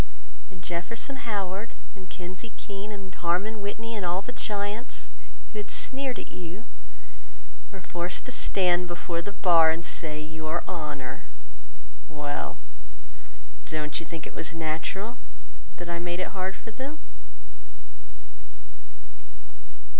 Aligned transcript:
And 0.49 0.63
Jefferson 0.63 1.15
Howard 1.29 1.75
and 1.95 2.09
Kinsey 2.09 2.49
Keene, 2.57 2.91
And 2.91 3.13
Harmon 3.13 3.61
Whitney, 3.61 3.93
and 3.95 4.03
all 4.03 4.23
the 4.23 4.31
giants 4.31 5.09
Who 5.53 5.59
had 5.59 5.69
sneered 5.69 6.17
at 6.17 6.31
you, 6.31 6.65
were 7.71 7.81
forced 7.81 8.25
to 8.25 8.31
stand 8.31 8.87
Before 8.87 9.21
the 9.21 9.31
bar 9.31 9.69
and 9.69 9.85
say 9.85 10.19
"Your 10.19 10.63
Honor"— 10.67 11.25
Well, 12.09 12.57
don't 13.67 13.99
you 13.99 14.05
think 14.07 14.25
it 14.25 14.33
was 14.33 14.55
natural 14.55 15.19
That 15.77 15.87
I 15.87 15.99
made 15.99 16.19
it 16.19 16.29
hard 16.29 16.55
for 16.55 16.71
them? 16.71 16.97